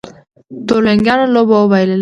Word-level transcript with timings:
تورلېنګانو 0.67 1.25
لوبه 1.33 1.55
وبایلله 1.57 1.89